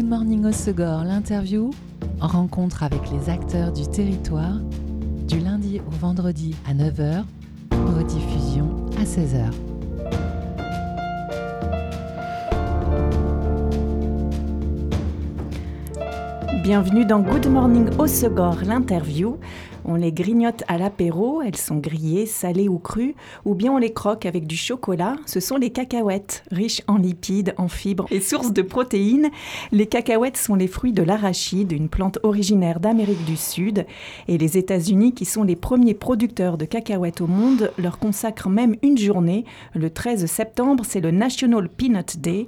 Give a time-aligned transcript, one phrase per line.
[0.00, 1.72] Good Morning Osegor, l'interview,
[2.22, 4.56] en rencontre avec les acteurs du territoire,
[5.28, 7.22] du lundi au vendredi à 9h,
[7.70, 9.50] rediffusion à 16h.
[16.62, 19.36] Bienvenue dans Good Morning Osegor, l'interview.
[19.92, 23.92] On les grignote à l'apéro, elles sont grillées, salées ou crues, ou bien on les
[23.92, 25.16] croque avec du chocolat.
[25.26, 29.30] Ce sont les cacahuètes, riches en lipides, en fibres et sources de protéines.
[29.72, 33.84] Les cacahuètes sont les fruits de l'arachide, une plante originaire d'Amérique du Sud.
[34.28, 38.76] Et les États-Unis, qui sont les premiers producteurs de cacahuètes au monde, leur consacrent même
[38.82, 39.44] une journée.
[39.74, 42.46] Le 13 septembre, c'est le National Peanut Day.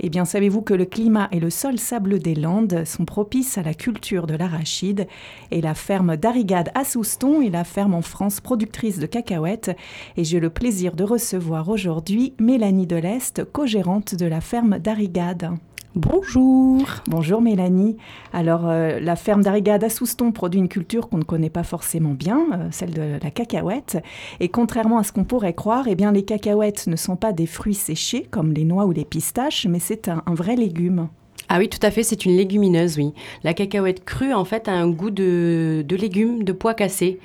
[0.00, 3.62] Eh bien, savez-vous que le climat et le sol sableux des Landes sont propices à
[3.62, 5.08] la culture de l'arachide
[5.50, 9.76] Et la ferme d'Arigade à Souston est la ferme en France productrice de cacahuètes.
[10.16, 15.50] Et j'ai le plaisir de recevoir aujourd'hui Mélanie Deleste, co-gérante de la ferme d'Arigade.
[15.98, 16.86] Bonjour.
[17.08, 17.96] Bonjour Mélanie.
[18.32, 22.12] Alors euh, la ferme d'Arigade à Souston produit une culture qu'on ne connaît pas forcément
[22.12, 23.98] bien, euh, celle de la cacahuète.
[24.38, 27.46] Et contrairement à ce qu'on pourrait croire, eh bien les cacahuètes ne sont pas des
[27.46, 31.08] fruits séchés comme les noix ou les pistaches, mais c'est un, un vrai légume.
[31.48, 33.12] Ah oui, tout à fait, c'est une légumineuse, oui.
[33.42, 37.18] La cacahuète crue, en fait, a un goût de, de légumes, de pois cassés.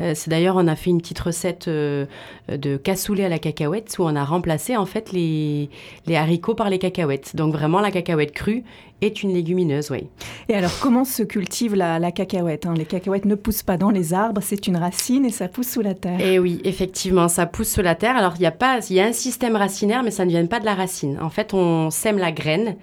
[0.00, 2.06] Euh, c'est d'ailleurs, on a fait une petite recette euh,
[2.48, 5.70] de cassoulet à la cacahuète où on a remplacé en fait les,
[6.06, 7.34] les haricots par les cacahuètes.
[7.34, 8.64] Donc vraiment, la cacahuète crue
[9.02, 10.08] est une légumineuse, oui.
[10.48, 12.74] Et alors, comment se cultive la, la cacahuète hein?
[12.74, 15.82] Les cacahuètes ne poussent pas dans les arbres, c'est une racine et ça pousse sous
[15.82, 16.20] la terre.
[16.20, 18.16] Et oui, effectivement, ça pousse sous la terre.
[18.16, 20.46] Alors, il y a pas, il y a un système racinaire, mais ça ne vient
[20.46, 21.18] pas de la racine.
[21.20, 22.76] En fait, on sème la graine,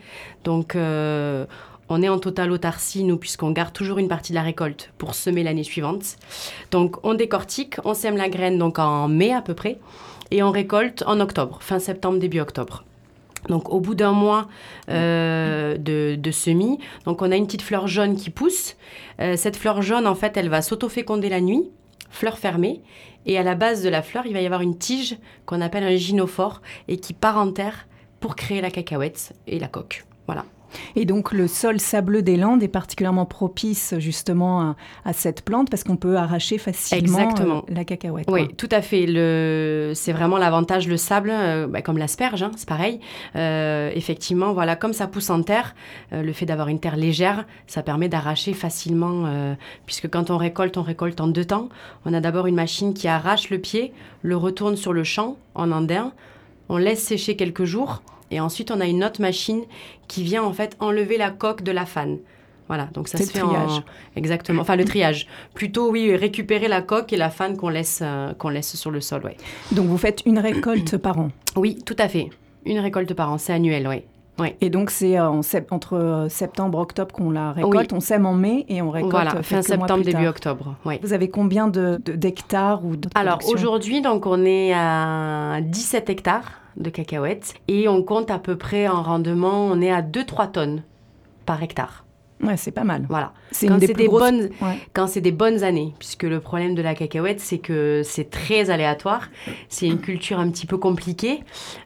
[0.44, 0.76] donc.
[0.76, 1.46] Euh,
[1.94, 5.14] on est en totale autarcie, nous, puisqu'on garde toujours une partie de la récolte pour
[5.14, 6.18] semer l'année suivante.
[6.72, 9.78] Donc, on décortique, on sème la graine donc en mai à peu près,
[10.32, 12.84] et on récolte en octobre, fin septembre, début octobre.
[13.50, 14.48] Donc, au bout d'un mois
[14.90, 18.76] euh, de, semis, donc on a une petite fleur jaune qui pousse.
[19.20, 21.70] Euh, cette fleur jaune, en fait, elle va s'autoféconder la nuit,
[22.10, 22.82] fleur fermée,
[23.26, 25.84] et à la base de la fleur, il va y avoir une tige qu'on appelle
[25.84, 27.88] un gynophore et qui part en terre
[28.20, 30.06] pour créer la cacahuète et la coque.
[30.26, 30.46] Voilà.
[30.96, 34.76] Et donc le sol sableux des Landes est particulièrement propice justement à,
[35.06, 37.66] à cette plante parce qu'on peut arracher facilement Exactement.
[37.70, 38.26] Euh, la cacahuète.
[38.30, 39.06] Oui, tout à fait.
[39.08, 39.92] Le...
[39.96, 43.00] C'est vraiment l'avantage, le sable, euh, bah, comme l'asperge, hein, c'est pareil.
[43.36, 45.76] Euh, effectivement, voilà, comme ça pousse en terre,
[46.12, 49.54] euh, le fait d'avoir une terre légère, ça permet d'arracher facilement,
[49.86, 51.70] puisque quand on récolte, on récolte en deux temps.
[52.06, 55.72] On a d'abord une machine qui arrache le pied, le retourne sur le champ en
[55.72, 56.12] andin,
[56.70, 58.02] on laisse sécher quelques jours
[58.34, 59.62] et ensuite, on a une autre machine
[60.08, 62.18] qui vient en fait enlever la coque de la fan.
[62.68, 63.72] Voilà, donc ça se fait triage.
[63.80, 63.84] en...
[64.16, 65.28] Exactement, enfin le triage.
[65.54, 69.02] Plutôt, oui, récupérer la coque et la fan qu'on laisse, euh, qu'on laisse sur le
[69.02, 69.36] sol, ouais.
[69.74, 72.30] Donc vous faites une récolte par an Oui, tout à fait.
[72.66, 74.04] Une récolte par an, c'est annuel, oui.
[74.40, 74.56] Ouais.
[74.62, 75.28] Et donc c'est euh,
[75.70, 77.98] entre septembre et octobre qu'on la récolte, Oui.
[77.98, 81.00] on sème en mai et on récolte Voilà, quelques fin septembre, début octobre, oui.
[81.04, 86.50] Vous avez combien de- d'hectares ou de Alors aujourd'hui, donc on est à 17 hectares
[86.78, 90.84] de cacahuètes et on compte à peu près en rendement, on est à 2-3 tonnes
[91.46, 92.06] par hectare.
[92.42, 93.06] Ouais, c'est pas mal.
[93.08, 93.32] Voilà.
[93.52, 94.78] C'est Quand des c'est des grosses- bonnes, Ouais.
[94.92, 98.70] quand c'est des bonnes années, puisque le problème de la cacahuète, c'est que c'est très
[98.70, 99.30] aléatoire.
[99.70, 101.42] C'est une culture un petit peu compliquée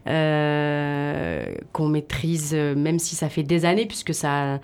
[0.08, 1.44] euh,
[1.74, 4.60] qu'on maîtrise, euh, même si ça fait des années, puisque ça,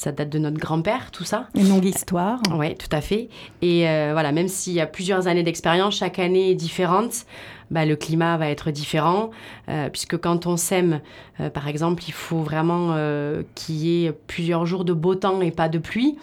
[0.00, 1.46] ça date de notre grand-père, tout ça.
[1.54, 2.40] Une longue histoire.
[2.54, 3.28] Oui, tout à fait.
[3.60, 7.26] Et euh, voilà, même s'il y a plusieurs années d'expérience, chaque année est différente.
[7.70, 9.30] Bah, le climat va être différent,
[9.68, 11.00] euh, puisque quand on sème,
[11.38, 15.40] euh, par exemple, il faut vraiment euh, qu'il y ait plusieurs jours de beau temps
[15.40, 16.18] et pas de pluie,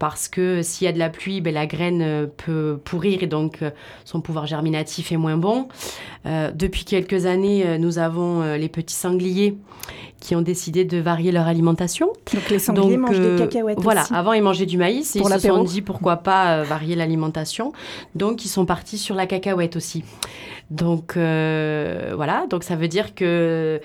[0.00, 3.26] parce que s'il y a de la pluie, ben, la graine euh, peut pourrir et
[3.26, 3.70] donc euh,
[4.06, 5.68] son pouvoir germinatif est moins bon.
[6.24, 9.56] Euh, depuis quelques années, nous avons les petits sangliers
[10.20, 12.12] qui ont décidé de varier leur alimentation.
[12.32, 14.14] Donc les sangliers Donc, mangent euh, des cacahuètes Voilà, aussi.
[14.14, 17.72] avant ils mangeaient du maïs et Pour ils se sont dit pourquoi pas varier l'alimentation.
[18.14, 20.04] Donc ils sont partis sur la cacahuète aussi.
[20.70, 23.80] Donc euh, voilà, donc ça veut dire que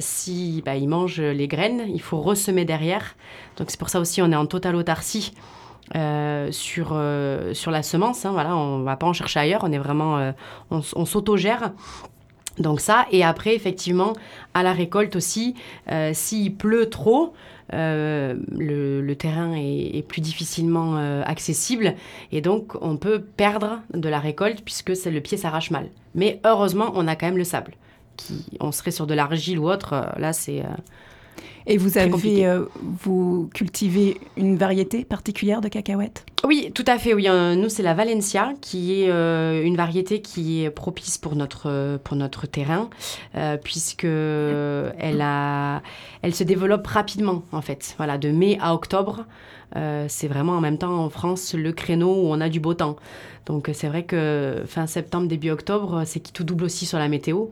[0.00, 3.14] si bah, ils mangent les graines, il faut ressemer derrière.
[3.56, 5.32] Donc c'est pour ça aussi on est en totale autarcie.
[5.94, 9.70] euh, sur, euh, sur la semence, hein, voilà, on va pas en chercher ailleurs, on
[9.70, 10.32] est vraiment, euh,
[10.70, 11.72] on, on s'autogère.
[12.58, 14.14] Donc ça, et après, effectivement,
[14.54, 15.54] à la récolte aussi,
[16.14, 17.34] s'il pleut trop,
[17.70, 21.94] le, terrain est, plus difficilement accessible
[22.32, 25.90] et donc on peut perdre de la récolte puisque le pied s'arrache mal.
[26.14, 27.74] Mais heureusement, on a quand même le sable.
[28.58, 30.64] On serait sur de l'argile ou autre, là c'est
[31.66, 36.24] Et vous avez, euh, vous cultivez une variété particulière de cacahuètes?
[36.44, 37.12] Oui, tout à fait.
[37.12, 41.98] Oui, nous c'est la Valencia qui est euh, une variété qui est propice pour notre
[42.04, 42.88] pour notre terrain
[43.64, 45.82] puisque elle a,
[46.22, 47.94] elle se développe rapidement en fait.
[47.96, 49.24] Voilà, de mai à octobre.
[49.74, 52.96] c'est vraiment en même temps en France le créneau où on a du beau temps.
[53.46, 57.08] Donc c'est vrai que fin septembre, début octobre, c'est qui tout double aussi sur la
[57.08, 57.46] météo.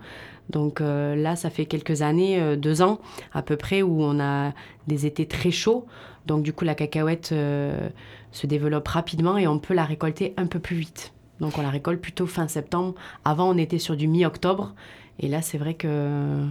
[0.50, 3.00] Donc euh, là, ça fait quelques années, euh, deux ans
[3.32, 4.52] à peu près, où on a
[4.86, 5.86] des étés très chauds.
[6.26, 7.88] Donc du coup, la cacahuète euh,
[8.32, 11.12] se développe rapidement et on peut la récolter un peu plus vite.
[11.40, 12.94] Donc on la récolte plutôt fin septembre.
[13.24, 14.74] Avant, on était sur du mi-octobre.
[15.18, 16.46] Et là, c'est vrai que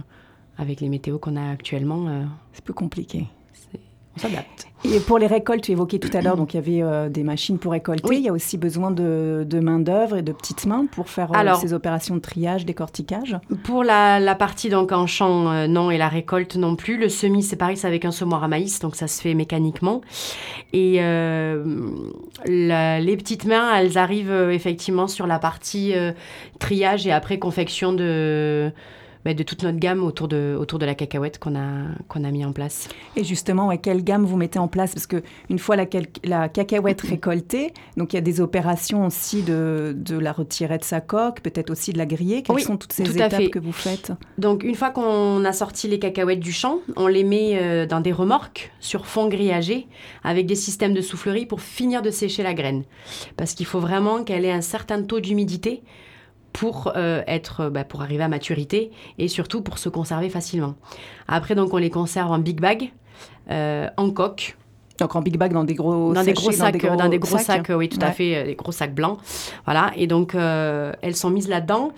[0.56, 3.26] avec les météos qu'on a actuellement, c'est plus compliqué.
[4.16, 4.68] On s'adapte.
[4.84, 7.22] Et pour les récoltes, tu évoquais tout à l'heure, donc il y avait euh, des
[7.22, 8.16] machines pour récolter.
[8.16, 11.72] Il y a aussi besoin de, main-d'œuvre et de petites mains pour faire euh, ces
[11.72, 13.38] opérations de triage, décortiquage.
[13.62, 16.98] Pour la, partie donc en champ, euh, non, et la récolte non plus.
[16.98, 20.02] Le semis, c'est pareil, c'est avec un semoir à maïs, donc ça se fait mécaniquement.
[20.74, 21.00] Et
[22.44, 25.94] les petites mains, elles arrivent effectivement sur la partie
[26.58, 28.70] triage et après confection de
[29.32, 32.44] de toute notre gamme autour de, autour de la cacahuète qu'on a, qu'on a mis
[32.44, 32.88] en place.
[33.16, 34.92] Et justement, quelle gamme vous mettez en place?
[34.92, 35.86] Parce qu'une fois la,
[36.24, 40.84] la cacahuète récoltée, donc il y a des opérations aussi de, de la retirer de
[40.84, 42.42] sa coque, peut-être aussi de la griller.
[42.42, 44.12] Quelles sont toutes ces étapes que vous faites?
[44.36, 48.00] Donc une fois qu'on a sorti les cacahuètes du champ, on les met euh, dans
[48.00, 49.86] des remorques sur fond grillagé
[50.22, 52.84] avec des systèmes de soufflerie pour finir de sécher la graine.
[53.36, 55.82] Parce qu'il faut vraiment qu'elle ait un certain taux d'humidité
[56.54, 60.76] pour euh, être bah, pour arriver à maturité et surtout pour se conserver facilement.
[61.28, 62.92] Après donc on les conserve en big bag,
[63.50, 64.56] euh, en coque.
[64.98, 67.72] Donc en big bag dans des gros dans des gros sacs dans des gros, sacs,
[67.76, 69.18] oui tout à fait euh, des gros sacs blancs
[69.64, 71.90] voilà et donc elles sont mises là-dedans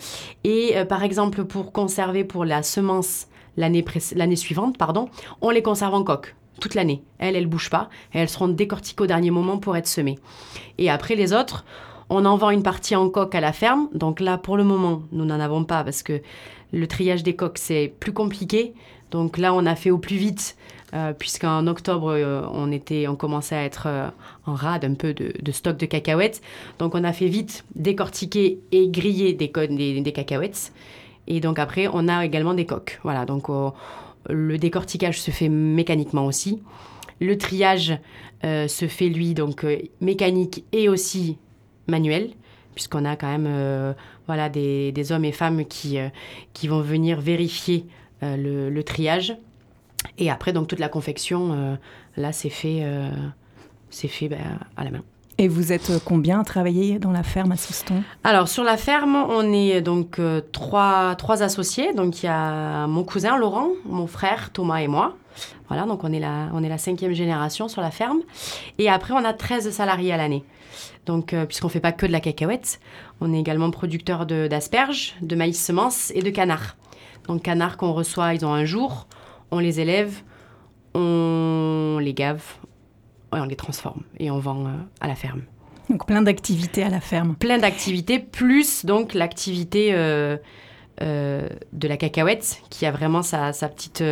[0.45, 3.27] et par exemple pour conserver pour la semence
[3.59, 5.11] l'année l'année suivante pardon
[5.43, 7.03] on les conserve en coque toute l'année.
[7.19, 10.19] Elles, elles bougent pas et elles seront décortiquées au dernier moment pour être semées.
[10.79, 11.67] Et après les autres,
[12.09, 13.89] on en vend une partie en coque à la ferme.
[13.93, 16.21] Donc là, pour le moment, nous n'en avons pas parce que
[16.73, 18.75] le triage des coques, c'est plus compliqué.
[19.11, 20.57] Donc là, on a fait au plus vite,
[20.95, 24.09] euh, puisqu'en octobre, euh, on, était, on commençait à être euh,
[24.47, 26.43] en rade un peu de, stock de cacahuètes.
[26.79, 30.73] Donc on a fait vite décortiquer et griller des, des, des cacahuètes.
[31.29, 33.01] Et donc après, on a également des coques.
[33.03, 33.49] Voilà, donc
[34.29, 36.63] le décortiquage se fait mécaniquement aussi.
[37.21, 37.99] Le triage
[38.45, 39.67] se fait, lui, donc
[40.01, 41.37] mécanique et aussi
[41.87, 42.31] manuel,
[42.77, 43.93] puisqu'on a quand même euh,
[44.27, 46.09] voilà, des, hommes et femmes qui, euh,
[46.53, 47.87] qui vont venir vérifier
[48.23, 49.37] euh, le, triage.
[50.19, 51.79] Et après, donc toute la confection,
[52.17, 52.85] là, c'est fait,
[53.91, 54.39] c'est fait ben,
[54.77, 55.03] à la main.
[55.39, 59.17] Et vous êtes combien à travailler dans la ferme à Souston Alors sur la ferme,
[59.17, 60.21] on est donc
[60.53, 61.93] trois, trois associés.
[61.93, 65.17] Donc il y a mon cousin Laurent, mon frère Thomas et moi.
[65.69, 68.21] Voilà, donc on est la, on est la cinquième génération sur la ferme.
[68.79, 70.45] Et après, on a 13 salariés à l'année.
[71.07, 72.81] Donc, euh, puisqu'on ne fait pas que de la cacahuète,
[73.21, 76.77] on est également producteur d'asperges, de, maïs semences et de canards.
[77.29, 79.07] Donc, canards qu'on reçoit, ils ont un jour,
[79.51, 80.23] on les élève,
[80.95, 82.43] on les gave,
[83.35, 85.43] et on les transforme et on vend euh, à la ferme.
[85.89, 87.37] Donc, plein d'activités à la ferme.
[87.37, 89.91] Plein d'activités, plus donc l'activité.
[89.93, 90.37] Euh,
[91.01, 94.03] de la cacahuète qui a vraiment sa, petite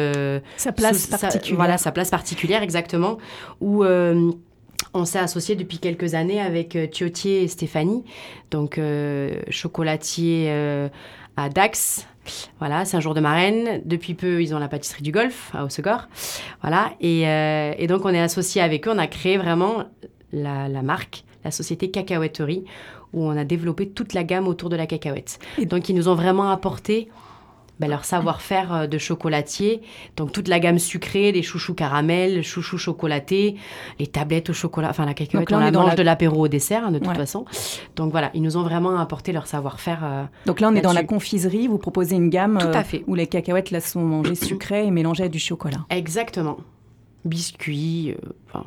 [0.57, 3.19] sa place particulière voilà sa place particulière exactement
[3.61, 3.85] où
[4.95, 8.05] on s'est associé depuis quelques années avec euh, Thiotier et Stéphanie,
[8.51, 10.89] donc euh, chocolatier euh,
[11.37, 12.07] à Dax.
[12.59, 13.83] Voilà, c'est un jour de marraine.
[13.85, 16.09] Depuis peu, ils ont la pâtisserie du Golfe à Haussegor.
[16.63, 18.93] Voilà, et, donc on est associé avec eux.
[18.95, 19.85] On a créé vraiment
[20.33, 22.65] la, marque, la société Cacahuèterie,
[23.13, 25.39] où on a développé toute la gamme autour de la cacahuète.
[25.59, 27.09] Et donc ils nous ont vraiment apporté
[27.81, 29.83] ben, leur savoir-faire euh, de chocolatier.
[30.17, 33.57] Donc toute la gamme sucrée, les chouchous caramel, chouchous chocolatés,
[33.99, 36.93] les tablettes au chocolat, enfin la cacahuète, on la mange de l'apéro au dessert hein,
[36.93, 37.45] de toute façon.
[37.97, 40.01] Donc voilà, ils nous ont vraiment apporté leur savoir-faire.
[40.05, 42.99] Euh, Donc là on est dans la confiserie, vous proposez une gamme tout à euh,
[43.07, 45.85] où les cacahuètes là sont mangées sucrées et mélangées à du chocolat.
[45.91, 46.59] Exactement
[47.25, 48.15] biscuits.
[48.55, 48.59] Euh,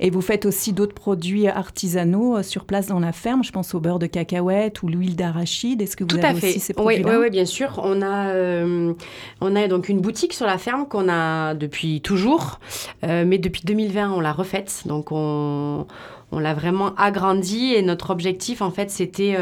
[0.00, 3.44] et vous faites aussi d'autres produits artisanaux euh, sur place dans la ferme.
[3.44, 5.82] Je pense au beurre de cacahuète ou l'huile d'arachide.
[5.82, 6.48] Est-ce que vous Tout avez à fait.
[6.48, 7.80] aussi ces produits-là oui, oui, bien sûr.
[7.82, 8.92] On a, euh,
[9.40, 12.58] on a donc une boutique sur la ferme qu'on a depuis toujours,
[13.02, 14.82] mais depuis 2020 on l'a refaite.
[14.86, 15.86] Donc on,
[16.32, 19.36] on l'a vraiment agrandie et notre objectif en fait c'était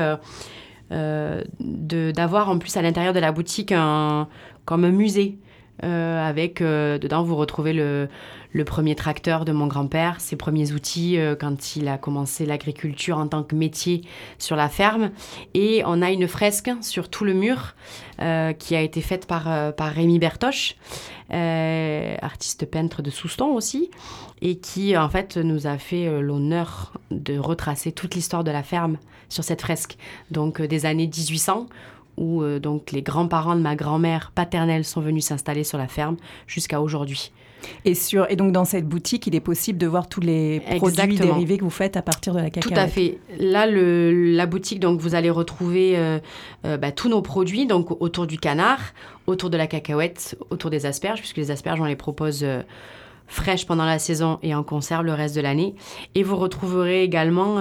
[0.91, 4.29] d'avoir en plus à l'intérieur de la boutique un,
[4.65, 5.39] comme un musée
[5.83, 8.09] avec dedans vous retrouvez le,
[8.65, 13.27] premier tracteur de mon grand-père, ses premiers outils euh, quand il a commencé l'agriculture en
[13.27, 14.03] tant que métier
[14.39, 15.11] sur la ferme.
[15.55, 17.75] Et on a une fresque sur tout le mur
[18.21, 20.77] euh, qui a été faite par, euh, par Rémi Bertoche,
[21.31, 23.91] artiste peintre de Souston aussi,
[24.41, 28.99] et qui en fait nous a fait l'honneur de retracer toute l'histoire de la ferme
[29.29, 29.97] sur cette fresque.
[30.31, 31.67] Donc des années 1800
[32.17, 36.17] où donc les grands-parents de ma grand-mère paternelle sont venus s'installer sur la ferme
[36.47, 37.33] jusqu'à aujourd'hui.
[37.85, 41.17] Et, sur, et donc dans cette boutique, il est possible de voir tous les produits
[41.17, 42.75] dérivés que vous faites à partir de la cacahuète.
[42.75, 43.19] Tout à fait.
[43.39, 46.19] Là, le, la boutique, donc vous allez retrouver euh,
[46.65, 48.81] euh, bah, tous nos produits, donc autour du canard,
[49.27, 52.63] autour de la cacahuète, autour des asperges, puisque les asperges, on les propose euh,
[53.27, 55.75] fraîches pendant la saison et en conserve le reste de l'année.
[56.15, 57.57] Et vous retrouverez également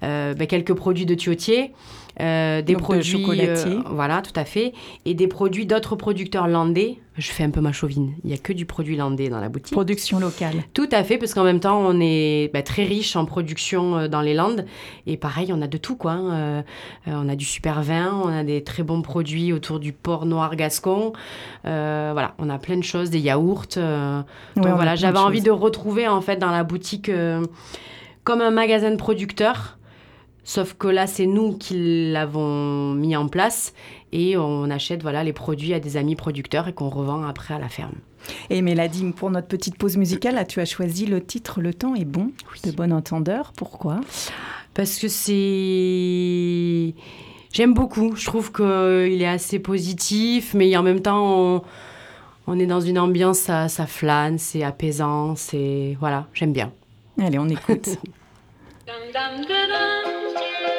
[0.00, 1.72] bah, quelques produits de tuyautier.
[2.20, 4.72] Euh, des produits euh, voilà, tout à fait,
[5.04, 6.98] et des produits d'autres producteurs landais.
[7.16, 8.12] Je fais un peu ma chauvine.
[8.24, 9.72] Il y a que du produit landais dans la boutique.
[9.72, 10.64] Production locale.
[10.74, 14.08] Tout à fait, parce qu'en même temps, on est bah, très riche en production euh,
[14.08, 14.64] dans les Landes.
[15.06, 16.12] Et pareil, on a de tout, quoi.
[16.12, 16.64] Hein.
[17.06, 20.56] on a du super vin, on a des très bons produits autour du port noir
[20.56, 21.12] gascon.
[21.62, 23.66] voilà, on a plein de choses, des yaourts.
[23.76, 27.10] donc voilà, j'avais envie de retrouver en fait dans la boutique
[28.24, 29.78] comme un magasin de producteurs
[30.44, 33.72] Sauf que là, c'est nous qui l'avons mis en place
[34.12, 37.58] et on achète voilà les produits à des amis producteurs et qu'on revend après à
[37.58, 37.94] la ferme.
[38.50, 41.94] Et Mélodie, pour notre petite pause musicale, là, tu as choisi le titre Le temps
[41.94, 42.30] est bon
[42.64, 43.52] de Bon Entendeur?
[43.56, 44.00] Pourquoi?
[44.74, 46.94] Parce que c'est.
[47.52, 48.16] J'aime beaucoup.
[48.16, 51.64] Je trouve qu'il est assez positif, mais en même temps,
[52.46, 55.96] on, est dans une ambiance, ça, ça flâne, c'est apaisant, c'est.
[56.00, 56.72] Voilà, j'aime bien.
[57.18, 57.88] Allez, on écoute.
[58.86, 60.73] Dum dum da dum.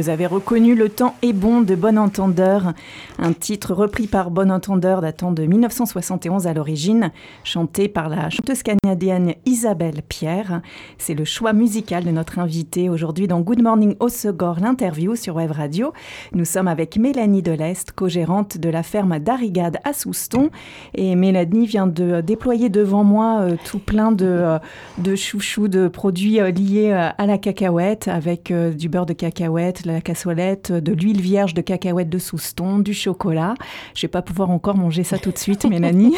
[0.00, 2.72] Vous avez reconnu Le temps est bon de Bon Entendeur,
[3.18, 7.10] un titre repris par Bon Entendeur datant de 1971 à l'origine,
[7.44, 10.62] chanté par la chanteuse canadienne Isabelle Pierre.
[10.96, 15.50] C'est le choix musical de notre invité aujourd'hui dans Good Morning Osegor, l'interview sur Web
[15.50, 15.92] Radio.
[16.32, 20.48] Nous sommes avec Mélanie Delest, co-gérante de la ferme d'Arigade à Souston.
[20.94, 24.58] Et Mélanie vient de déployer devant moi euh, tout plein de, euh,
[24.96, 30.00] de chouchous, de produits euh, liés à la cacahuète, avec du beurre de cacahuète, la
[30.00, 33.54] cassolette, de l'huile vierge de cacahuète de Souston, du chocolat.
[33.94, 36.14] Je vais pas pouvoir encore manger ça tout de suite, Mélanie.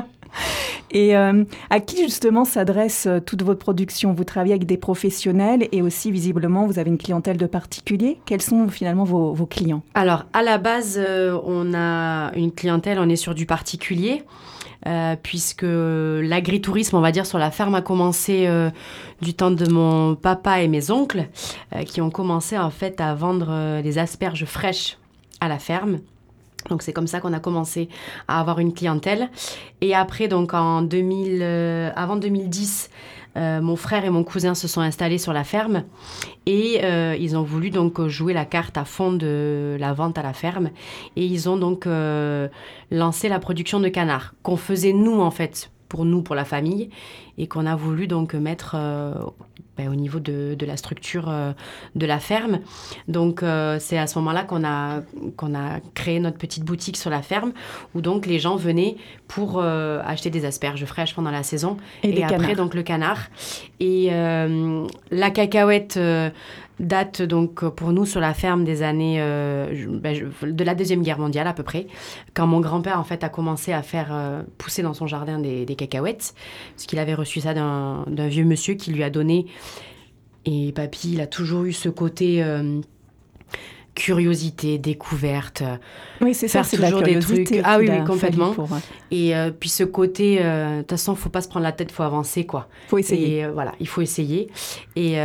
[0.90, 4.12] et euh, à qui justement s'adresse euh, toute votre production?
[4.12, 8.18] Vous travaillez avec des professionnels et aussi visiblement vous avez une clientèle de particuliers.
[8.26, 9.82] Quels sont finalement vos, clients?
[9.94, 14.22] Alors à la base, euh, on a une clientèle, on est sur du particulier.
[15.22, 18.48] Puisque l'agritourisme, on va dire, sur la ferme a commencé
[19.22, 21.28] du temps de mon papa et mes oncles,
[21.86, 24.98] qui ont commencé en fait à vendre des asperges fraîches
[25.40, 26.00] à la ferme.
[26.70, 27.88] Donc c'est comme ça qu'on a commencé
[28.28, 29.28] à avoir une clientèle.
[29.80, 32.90] Et après, donc en 2000, euh, avant 2010,
[33.36, 35.84] euh, mon frère et mon cousin se sont installés sur la ferme
[36.46, 40.22] et euh, ils ont voulu donc jouer la carte à fond de la vente à
[40.22, 40.70] la ferme
[41.16, 41.88] et ils ont donc
[42.90, 46.90] lancé la production de canards qu'on faisait nous en fait pour nous, pour la famille,
[47.38, 49.14] et qu'on a voulu donc mettre euh,
[49.76, 51.52] ben, au niveau de, la structure euh,
[51.94, 52.58] de la ferme.
[53.06, 55.02] Donc euh, c'est à ce moment-là qu'on a,
[55.36, 57.52] qu'on a créé notre petite boutique sur la ferme,
[57.94, 58.96] où donc les gens venaient
[59.28, 63.28] pour acheter des asperges fraîches pendant la saison, et, après donc le canard.
[63.78, 65.96] Et la cacahuète
[66.80, 71.18] date donc pour nous sur la ferme des années euh, ben, de la deuxième guerre
[71.18, 71.86] mondiale à peu près,
[72.34, 75.66] quand mon grand-père en fait a commencé à faire euh, pousser dans son jardin des,
[75.76, 76.34] cacahuètes,
[76.74, 79.46] parce qu'il avait reçu ça d'un vieux monsieur qui lui a donné.
[80.46, 82.80] Et papy, il a toujours eu ce côté euh,
[83.94, 85.62] curiosité, découverte.
[86.20, 87.60] Oui, c'est ça, c'est toujours des trucs.
[87.64, 88.54] Ah oui, oui complètement.
[89.10, 91.92] Et euh, puis ce côté, euh, de toute façon, faut pas se prendre la tête,
[91.92, 92.68] faut avancer, quoi.
[92.88, 93.38] Faut essayer.
[93.38, 94.50] Et, euh, voilà, il faut essayer.
[94.96, 95.16] Et,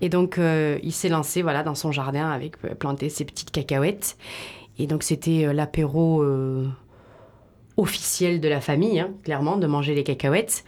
[0.00, 4.16] et donc, il s'est lancé, voilà, dans son jardin avec planter ses petites cacahuètes.
[4.78, 6.24] Et donc, c'était l'apéro
[7.82, 10.64] officiel de la famille, hein, clairement, de manger les cacahuètes.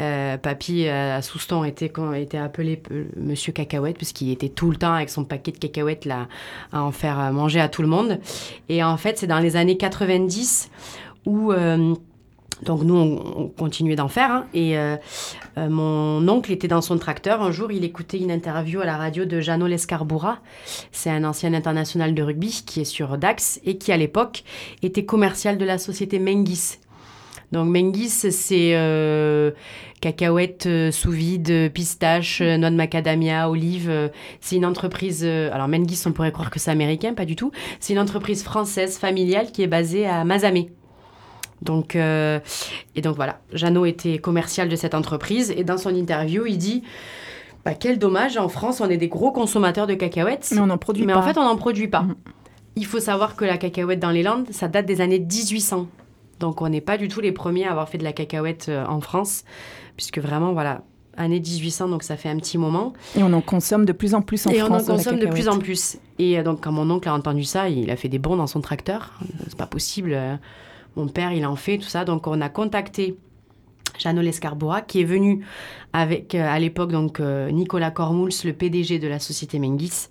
[0.00, 4.92] Euh, papy à Souston était, était appelé euh, Monsieur Cacahuète, puisqu'il était tout le temps
[4.92, 6.28] avec son paquet de cacahuètes là,
[6.72, 8.20] à en faire manger à tout le monde.
[8.68, 10.70] Et en fait, c'est dans les années 90
[11.26, 11.52] où...
[11.52, 11.94] Euh,
[12.62, 14.30] donc nous, on, continuait d'en faire.
[14.30, 14.46] Hein.
[14.52, 14.96] et euh,
[15.56, 17.42] euh, mon oncle était dans son tracteur.
[17.42, 20.38] Un jour, il écoutait une interview à la radio de Jeannot Lescarboura.
[20.92, 24.44] C'est un ancien international de rugby qui est sur Dax et qui, à l'époque,
[24.82, 26.78] était commercial de la société Mengis.
[27.50, 29.52] Donc Mengis, c'est euh,
[30.02, 34.10] cacahuètes sous vide, pistaches, noix de macadamia, olives.
[34.40, 35.24] c'est une entreprise.
[35.24, 37.50] alors Mengis, on pourrait croire que c'est américain, pas du tout.
[37.80, 40.68] C'est une entreprise française familiale qui est basée à Mazamet.
[41.62, 42.40] Donc, euh,
[42.94, 46.82] et donc voilà, Jeannot était commercial de cette entreprise et dans son interview, il dit
[47.64, 50.50] bah, Quel dommage, en France, on est des gros consommateurs de cacahuètes.
[50.52, 51.20] Mais on n'en produit mais pas.
[51.20, 52.02] Mais en fait, on n'en produit pas.
[52.02, 52.14] Mm.
[52.76, 55.88] Il faut savoir que la cacahuète dans les Landes, ça date des années 1800.
[56.38, 58.86] Donc, on n'est pas du tout les premiers à avoir fait de la cacahuète euh,
[58.86, 59.42] en France,
[59.96, 60.82] puisque vraiment, voilà,
[61.16, 62.92] année 1800, donc ça fait un petit moment.
[63.16, 64.60] Et on en consomme de plus en plus en France.
[64.60, 65.98] Et on en consomme de plus en plus.
[66.20, 68.46] Et euh, donc, quand mon oncle a entendu ça, il a fait des bons dans
[68.46, 69.18] son tracteur.
[69.48, 70.16] C'est pas possible.
[70.98, 72.04] Mon père, il en fait, tout ça.
[72.04, 73.16] Donc, on a contacté
[73.98, 75.44] Jeannot Lescarbois, qui est venu
[75.92, 80.08] avec, euh, à l'époque, donc euh, Nicolas Cormouls, le PDG de la société Mengis.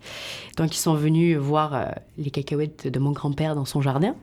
[0.56, 1.86] Donc, ils sont venus voir euh,
[2.17, 4.15] les cacahuètes de mon grand-père dans son jardin.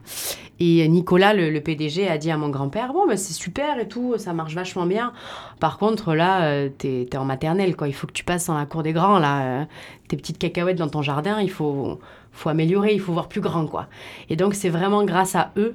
[0.58, 4.14] Et Nicolas, le, PDG, a dit à mon grand-père Bon, ben, c'est super et tout,
[4.16, 5.12] ça marche vachement bien.
[5.60, 7.88] Par contre, là, t'es es en maternelle, quoi.
[7.88, 9.66] Il faut que tu passes dans la cour des grands, là.
[10.08, 11.98] tes petites cacahuètes dans ton jardin, il faut,
[12.32, 13.88] faut améliorer, il faut voir plus grand, quoi.
[14.30, 15.74] Et donc, c'est vraiment grâce à eux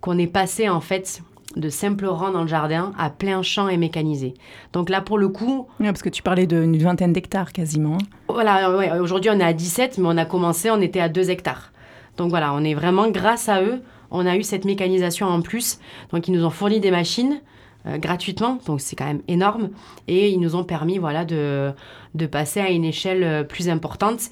[0.00, 1.22] qu'on est passé en fait
[1.56, 4.34] de simples rangs dans le jardin à plein champ et mécanisé.
[4.72, 5.66] Donc là, pour le coup...
[5.78, 7.98] parce que tu parlais d'une vingtaine d'hectares quasiment.
[8.28, 11.72] Voilà, aujourd'hui on est à 17, mais on a commencé, on était à 2 hectares.
[12.16, 15.80] Donc voilà, on est vraiment, grâce à eux, on a eu cette mécanisation en plus.
[16.12, 17.40] Donc ils nous ont fourni des machines
[17.86, 19.70] euh, gratuitement, donc c'est quand même énorme.
[20.06, 21.72] Et ils nous ont permis voilà, de,
[22.14, 24.30] de passer à une échelle euh, plus importante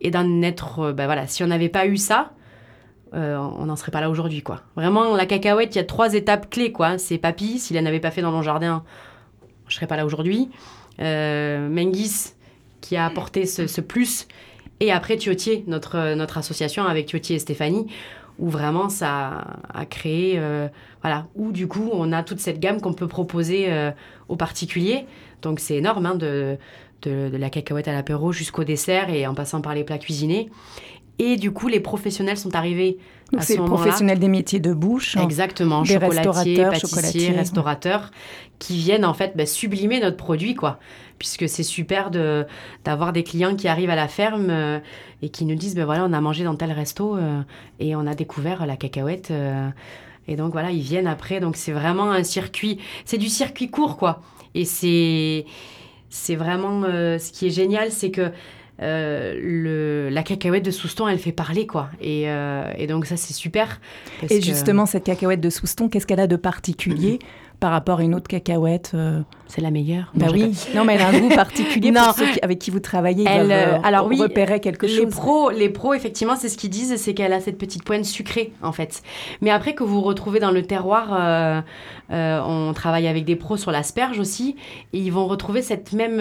[0.00, 0.78] et d'en être...
[0.80, 2.32] Euh, ben voilà, si on n'avait pas eu ça,
[3.14, 4.62] euh, on n'en serait pas là aujourd'hui, quoi.
[4.74, 6.98] Vraiment, la cacahuète, il y a trois étapes clés, quoi.
[6.98, 8.84] C'est papy, s'il n'avait pas fait dans mon jardin,
[9.68, 10.50] je serais pas là aujourd'hui.
[11.00, 12.32] Euh, Mengis,
[12.80, 14.26] qui a apporté ce, plus.
[14.80, 15.96] Et après, Thiotier, notre,
[16.36, 17.86] association avec Thiotier et Stéphanie,
[18.38, 20.68] où vraiment ça a créé, euh,
[21.00, 23.68] voilà, où du coup, on a toute cette gamme qu'on peut proposer
[24.28, 25.06] aux particuliers.
[25.42, 26.58] Donc, c'est énorme hein, de,
[27.02, 30.50] de, la cacahuète à l'apéro jusqu'au dessert et en passant par les plats cuisinés.
[31.18, 32.98] Et du coup, les professionnels sont arrivés
[33.32, 35.16] Donc c'est les professionnels des métiers de bouche.
[35.16, 35.22] Hein.
[35.22, 38.10] Exactement, des chocolatiers, pâtissiers, restaurateurs,
[38.58, 40.78] qui viennent en fait bah, sublimer notre produit, quoi.
[41.18, 42.44] Puisque c'est super de,
[42.84, 44.78] d'avoir des clients qui arrivent à la ferme euh,
[45.22, 47.40] et qui nous disent, ben voilà, on a mangé dans tel resto euh,
[47.80, 49.30] et on a découvert la cacahuète.
[49.30, 49.70] Euh,
[50.28, 51.40] et donc voilà, ils viennent après.
[51.40, 54.20] Donc c'est vraiment un circuit, c'est du circuit court, quoi.
[54.54, 55.46] Et c'est,
[56.10, 58.30] c'est vraiment ce qui est génial, c'est que
[58.80, 61.88] le, la cacahuète de Souston, elle fait parler, quoi.
[62.00, 63.80] Et, euh, et donc, ça, c'est super.
[64.28, 67.18] Et justement, cette cacahuète de Souston, qu'est-ce qu'elle a de particulier?
[67.60, 70.12] Par rapport à une autre cacahuète euh, C'est la meilleure.
[70.14, 70.52] Bah oui.
[70.74, 73.24] Non, mais elle a un goût particulier pour ceux avec qui vous travaillez.
[73.26, 76.96] elle, euh, alors oui, repérer quelque les Pros, les pros, effectivement, c'est ce qu'ils disent,
[76.96, 79.02] c'est qu'elle a cette petite pointe sucrée, en fait.
[79.40, 81.60] Mais après que vous retrouvez dans le terroir, euh,
[82.10, 84.56] on travaille avec des pros sur l'asperge aussi,
[84.92, 86.18] et ils vont retrouver cette même,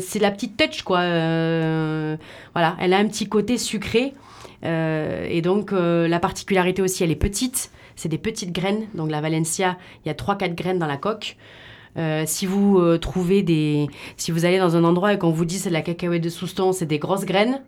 [0.00, 1.00] c'est la petite touch, quoi.
[1.00, 4.14] voilà, elle a un petit côté sucré.
[4.62, 8.86] et donc, la particularité aussi, elle est petite c'est des petites graines.
[8.94, 11.36] Donc la Valencia, il y a 3-4 graines dans la coque.
[11.96, 13.88] Euh, si vous euh, trouvez des.
[14.16, 16.28] Si vous allez dans un endroit et qu'on vous dit c'est de la cacahuète de
[16.28, 17.60] Souston, c'est des grosses graines,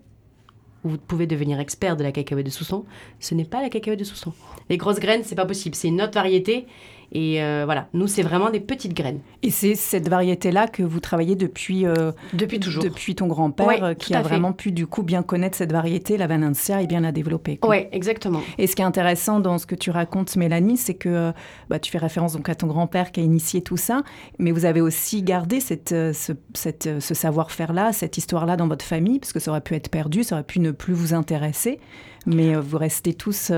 [0.84, 2.84] vous pouvez devenir expert de la cacahuète de Souston.
[3.18, 4.32] Ce n'est pas la cacahuète de Souston.
[4.68, 5.74] Les grosses graines, c'est pas possible.
[5.74, 6.66] C'est une autre variété.
[7.12, 9.20] Et euh, voilà, nous, c'est vraiment des petites graines.
[9.42, 11.84] Et c'est cette variété-là que vous travaillez depuis...
[11.84, 12.84] Euh, depuis toujours.
[12.84, 16.28] Depuis ton grand-père, euh, qui a vraiment pu, du coup, bien connaître cette variété, la
[16.28, 17.58] Valencia, et bien la développer.
[17.64, 18.40] Oui, exactement.
[18.58, 21.32] Et ce qui est intéressant dans ce que tu racontes, Mélanie, c'est que
[21.68, 24.02] bah, tu fais référence donc à ton grand-père qui a initié tout ça,
[24.38, 29.18] mais vous avez aussi gardé cette, ce, cette, ce savoir-faire-là, cette histoire-là dans votre famille,
[29.18, 31.80] parce que ça aurait pu être perdu, ça aurait pu ne plus vous intéresser
[32.26, 33.50] mais vous restez tous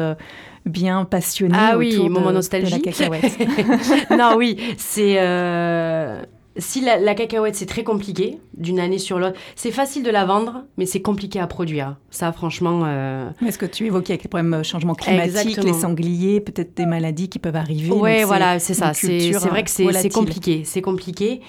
[0.66, 2.86] bien passionné ah oui, autour moment de, nostalgique.
[2.86, 3.41] la cacahuète.
[4.10, 5.16] non, oui, c'est...
[5.18, 6.22] Euh,
[6.56, 9.38] si la, cacahuète, c'est très compliqué d'une année sur l'autre.
[9.56, 11.96] C'est facile de la vendre, mais c'est compliqué à produire.
[12.10, 12.82] Ça, franchement.
[12.84, 13.30] Euh...
[13.46, 16.86] Est-ce que tu évoquais avec les problèmes de euh, changement climatique, les sangliers, peut-être des
[16.86, 18.92] maladies qui peuvent arriver Oui, voilà, c'est ça.
[18.92, 20.62] C'est vrai que c'est compliqué.
[20.64, 21.40] C'est compliqué.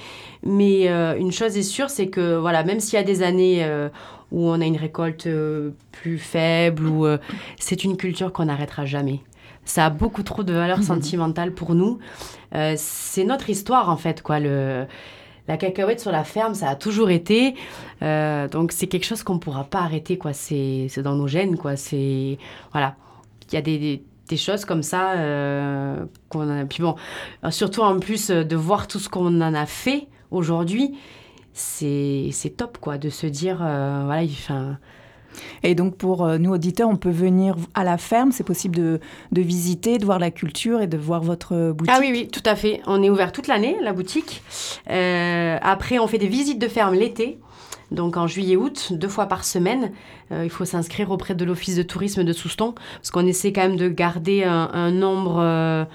[0.45, 3.65] Mais euh, une chose est sûre, c'est que voilà, même s'il y a des années
[4.31, 5.27] où on a une récolte
[5.91, 7.05] plus faible, ou
[7.59, 9.19] c'est une culture qu'on n'arrêtera jamais.
[9.65, 10.83] Ça a beaucoup trop de valeur mhm.
[10.83, 11.99] sentimentale pour nous.
[12.55, 14.39] Euh, c'est notre histoire en fait, quoi.
[14.39, 14.85] Le,
[15.47, 17.55] la cacahuète sur la ferme, ça a toujours été.
[18.01, 20.33] donc c'est quelque chose qu'on ne pourra pas arrêter, quoi.
[20.33, 21.75] C'est dans nos gènes, quoi.
[21.75, 22.37] C'est
[22.71, 22.95] voilà.
[23.51, 25.15] Il y a des, des choses comme ça
[26.29, 26.65] qu'on a.
[26.65, 26.95] Puis bon,
[27.49, 30.95] surtout en plus de voir tout ce qu'on en a fait aujourd'hui,
[31.53, 34.77] c'est top, quoi, de se dire, euh, voilà, enfin...
[35.63, 38.99] Et donc pour euh, nous auditeurs, on peut venir à la ferme, c'est possible de,
[39.31, 41.93] visiter, de voir la culture et de voir votre boutique.
[41.95, 42.81] Ah oui, oui, tout à fait.
[42.85, 44.43] On est ouvert toute l'année, la boutique.
[44.89, 47.39] Euh, après, on fait des visites de ferme l'été.
[47.91, 49.91] Donc en juillet-août, deux fois par semaine,
[50.31, 53.75] il faut s'inscrire auprès de l'office de tourisme de Souston, parce qu'on essaie quand même
[53.75, 55.87] de garder un nombre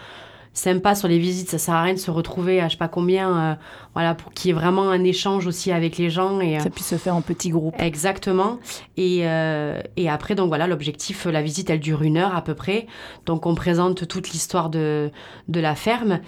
[0.53, 1.51] sympa sur les visites.
[1.51, 3.55] Ça sert à rien de se retrouver à je sais pas combien, euh,
[3.95, 6.41] voilà, pour qu'il y ait vraiment un échange aussi avec les gens.
[6.41, 7.75] Et, euh, ça puisse se faire en petits groupes.
[7.79, 8.59] Exactement.
[8.97, 12.55] Et, euh, et après, donc voilà, l'objectif, la visite, elle dure une heure à peu
[12.55, 12.87] près.
[13.27, 15.11] Donc on présente toute l'histoire de,
[15.49, 16.21] de la ferme.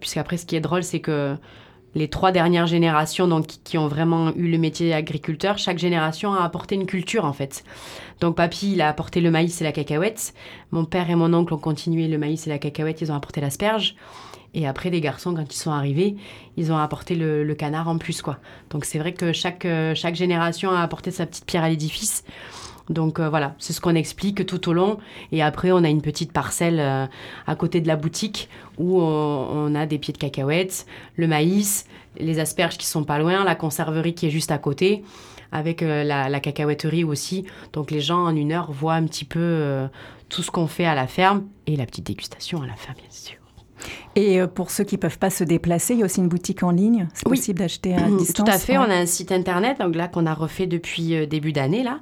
[0.00, 1.36] Puisqu'après, ce qui est drôle, c'est que
[1.94, 6.42] les trois dernières générations donc, qui ont vraiment eu le métier d'agriculteur, chaque génération a
[6.42, 7.64] apporté une culture en fait.
[8.20, 10.34] Donc papy, il a apporté le maïs et la cacahuète.
[10.70, 13.40] Mon père et mon oncle ont continué le maïs et la cacahuète, ils ont apporté
[13.40, 13.96] l'asperge.
[14.54, 16.14] Et après, les garçons, quand ils sont arrivés,
[16.56, 18.38] ils ont apporté le, canard en plus, quoi.
[18.70, 22.24] Donc c'est vrai que chaque, euh, chaque génération a apporté sa petite pierre à l'édifice.
[22.90, 24.98] Donc euh, voilà, c'est ce qu'on explique tout au long.
[25.32, 27.06] Et après, on a une petite parcelle euh,
[27.46, 31.86] à côté de la boutique où on, a des pieds de cacahuètes, le maïs,
[32.18, 35.04] les asperges qui sont pas loin, la conserverie qui est juste à côté,
[35.52, 37.46] avec euh, la, la, cacahuèterie aussi.
[37.72, 39.88] Donc les gens en une heure voient un petit peu
[40.28, 43.10] tout ce qu'on fait à la ferme et la petite dégustation à la ferme, bien
[43.10, 43.43] sûr.
[44.16, 46.28] Et euh, pour ceux qui ne peuvent pas se déplacer, il y a aussi une
[46.28, 47.08] boutique en ligne.
[47.14, 48.46] C'est possible d'acheter à distance.
[48.46, 48.78] Tout à fait.
[48.78, 51.98] On a un site internet, donc là qu'on a refait depuis euh, début d'année là.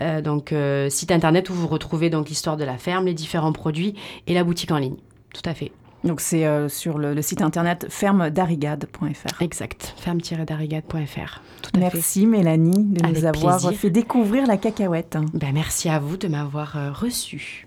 [0.00, 0.54] Euh, donc
[0.90, 3.94] site internet où vous retrouvez donc l'histoire de la ferme, les différents produits
[4.26, 4.96] et la boutique en ligne.
[5.32, 5.72] Tout à fait.
[6.02, 9.42] Donc c'est sur le, site internet ferme-darigade.fr.
[9.42, 11.40] Exact, ferme-darigade.fr.
[11.78, 15.16] Merci Mélanie de nous avoir fait découvrir la cacahuète.
[15.32, 17.66] Ben, merci à vous de m'avoir reçu.